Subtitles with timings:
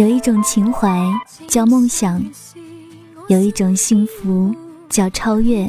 [0.00, 0.98] 有一种情怀
[1.46, 2.24] 叫梦想，
[3.28, 4.50] 有一种幸福
[4.88, 5.68] 叫超越。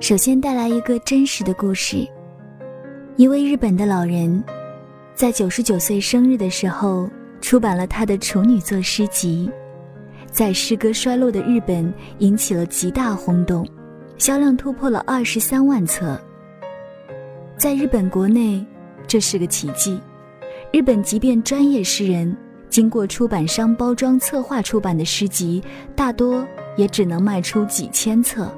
[0.00, 2.04] 首先带来一个真实的故事：
[3.14, 4.42] 一位日本的老人，
[5.14, 7.08] 在九十九岁生日的时候，
[7.40, 9.48] 出版了他的处女作诗集，
[10.32, 13.64] 在诗歌衰落的日本引起了极大轰动，
[14.18, 16.20] 销量突破了二十三万册。
[17.62, 18.66] 在日本国内，
[19.06, 19.96] 这是个奇迹。
[20.72, 22.36] 日本即便专业诗人，
[22.68, 25.62] 经过出版商包装策划出版的诗集，
[25.94, 26.44] 大多
[26.76, 28.52] 也只能卖出几千册。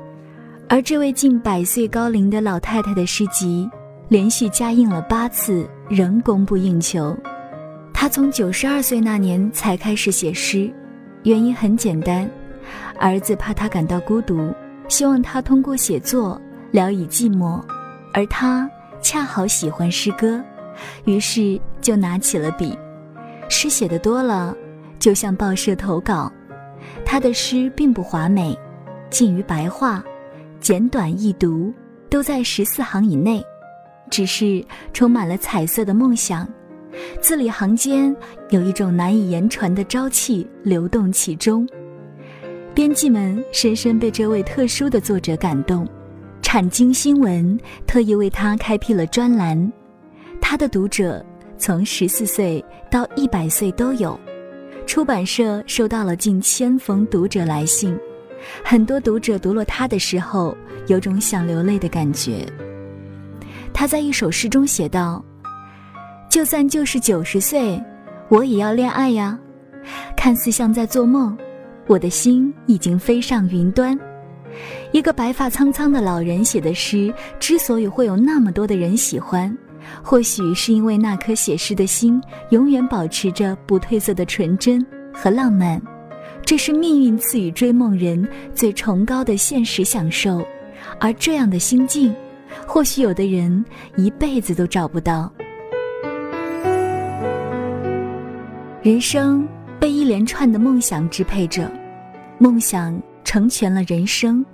[0.71, 3.69] 而这位近百岁高龄的老太太的诗集，
[4.09, 7.15] 连续加印了八次，仍供不应求。
[7.93, 10.73] 她从九十二岁那年才开始写诗，
[11.25, 12.27] 原因很简单：
[12.99, 14.51] 儿子怕她感到孤独，
[14.89, 17.63] 希望她通过写作聊以寂寞，
[18.15, 18.67] 而她
[19.05, 20.43] 恰好喜欢诗歌，
[21.05, 22.77] 于是就拿起了笔。
[23.51, 24.57] 诗写的多了，
[24.99, 26.33] 就向报社投稿。
[27.05, 28.59] 他的诗并不华美，
[29.11, 30.03] 近于白话。
[30.59, 31.71] 简短易读，
[32.09, 33.45] 都在十四行以内，
[34.11, 36.49] 只是充满了彩色的梦想，
[37.21, 38.17] 字里行间
[38.49, 41.69] 有一种难以言传的朝气流动其中。
[42.73, 45.87] 编辑们深深被这位特殊的作者感动，
[46.55, 49.73] 产经新闻特意为他开辟了专栏。
[50.41, 51.21] 他的读者
[51.59, 54.17] 从十四岁到一百岁都有，
[54.87, 57.99] 出版社收到了近千封读者来信。
[58.65, 62.47] 很多读者读了他的时候，有种想流泪的感觉。
[63.73, 65.25] 他在一首诗中写道
[66.31, 67.83] ：“就算就是九十岁，
[68.29, 69.37] 我也要恋爱呀。”
[70.17, 71.37] 看似像在做梦，
[71.89, 73.99] 我的心已经飞上云端。
[74.93, 79.57] 一个白发苍苍的老人写的诗，之所以会有那么多的人喜欢，
[80.03, 82.21] 或许是因为那颗写诗的心
[82.51, 85.81] 永远保持着不褪色的纯真和浪漫。
[86.45, 90.47] 这是命运赐予追梦人最崇高的现实享受，
[91.01, 92.15] 而这样的心境，
[92.67, 93.65] 或许有的人
[93.97, 95.33] 一辈子都找不到。
[98.83, 99.49] 人生
[99.81, 101.71] 被一连串的梦想支配着，
[102.37, 103.01] 梦想
[103.35, 104.47] 成全了人生，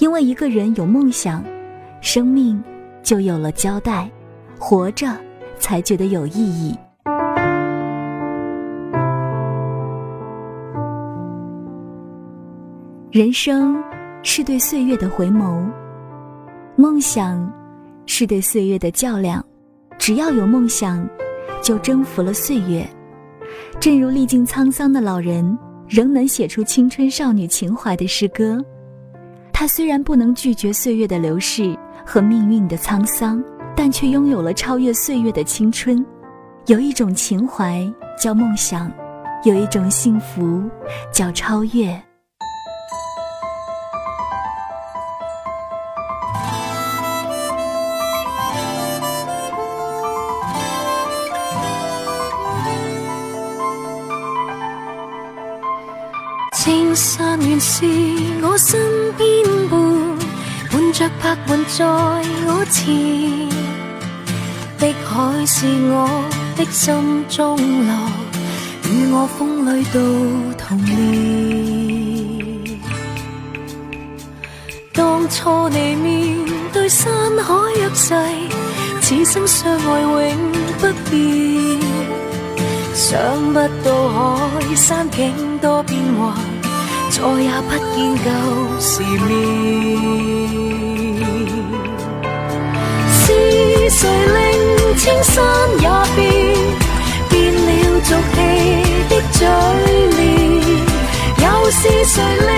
[0.00, 1.40] 因为一个人有梦想，
[2.00, 2.60] 生命
[3.00, 4.10] 就有了交代，
[4.58, 5.06] 活着
[5.56, 6.76] 才觉得有意义。
[13.12, 13.80] 人生
[14.24, 15.64] 是对岁月的回眸，
[16.74, 17.48] 梦想
[18.04, 19.40] 是对岁月的较量。
[19.96, 21.08] 只要有梦想，
[21.62, 22.84] 就征服了岁月。
[23.78, 25.56] 正如历经沧桑的老人，
[25.88, 28.64] 仍能写出青春少女情怀的诗歌。
[29.52, 33.42] 他虽然不能拒绝岁月的流逝和命运的沧桑，
[33.76, 36.04] 但却拥有了超越岁月的青春。
[36.66, 37.86] 有一种情怀
[38.18, 38.90] 叫梦想，
[39.44, 40.62] 有一种幸福
[41.12, 42.02] 叫超越。
[56.64, 57.84] 青山原是
[58.40, 59.28] 我身边
[59.68, 59.78] 伴，
[60.72, 62.86] 伴着拍门在我前。
[64.78, 66.24] 碧海是我
[66.56, 67.92] 的心中乐，
[68.88, 69.98] 与我风里度
[70.56, 70.88] 童年。
[74.94, 76.38] 当初你面
[76.72, 78.14] 对山海约誓，
[79.02, 81.78] 此生相爱永不变。
[82.94, 83.20] 想
[83.52, 86.53] 不到海山景多变幻。
[87.10, 88.28] 再也不见旧
[88.80, 89.28] 时面，
[93.12, 93.22] 是
[93.90, 94.00] 谁
[94.34, 94.36] 令
[94.96, 95.32] 青山
[95.80, 96.22] 也变，
[97.30, 97.66] 变了
[98.02, 98.36] 俗气
[99.08, 99.38] 的嘴
[100.16, 100.20] 脸？
[101.38, 102.50] 又是谁令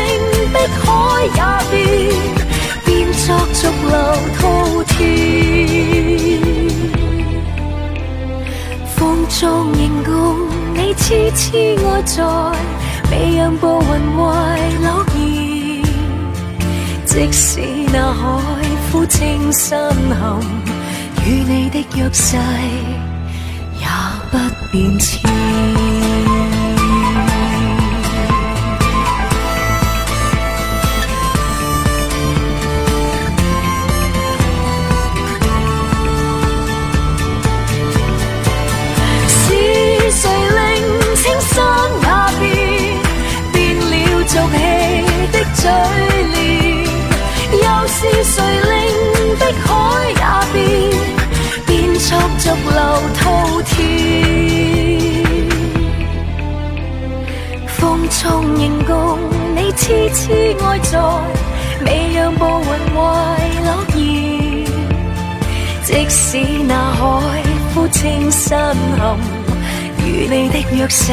[0.52, 0.84] 碧海
[1.36, 1.40] 也
[1.70, 1.74] 变，
[2.84, 3.58] 变作逐
[3.88, 3.94] 流
[4.38, 4.42] 滔
[4.84, 4.96] 天？
[8.96, 8.96] 风
[9.28, 9.40] 中
[9.74, 10.10] 凝共
[10.74, 11.04] 你痴
[11.34, 11.44] 痴
[11.84, 12.16] 爱在。
[13.10, 14.24] 未让步云怀
[14.80, 15.82] 柳叶，
[17.04, 17.60] 即使
[17.92, 18.20] 那海
[18.90, 20.40] 枯青山后，
[21.24, 22.36] 与你的约誓
[23.78, 23.86] 也
[24.30, 24.38] 不
[24.70, 26.35] 变迁。
[52.38, 52.80] 逐流
[53.14, 53.74] 滔天。
[57.66, 59.18] 风中凝共
[59.54, 60.98] 你痴痴爱在，
[61.84, 63.02] 未让步云外
[63.64, 64.00] 落叶。
[65.84, 67.42] 即使那海
[67.72, 69.18] 枯清山陷，
[70.04, 71.12] 与你的约誓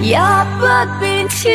[0.00, 0.18] 也
[0.58, 0.66] 不
[1.00, 1.46] 变迁。